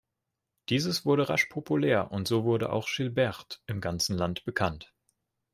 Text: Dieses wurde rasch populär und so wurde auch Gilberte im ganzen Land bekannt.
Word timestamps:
Dieses 0.69 1.05
wurde 1.05 1.29
rasch 1.29 1.45
populär 1.45 2.11
und 2.11 2.27
so 2.27 2.43
wurde 2.43 2.71
auch 2.73 2.89
Gilberte 2.89 3.59
im 3.67 3.81
ganzen 3.81 4.17
Land 4.17 4.43
bekannt. 4.45 4.95